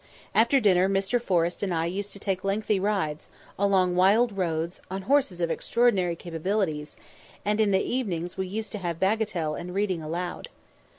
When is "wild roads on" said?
3.95-5.03